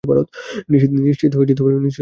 [0.99, 1.81] নিশ্চিত এটা তুমিই।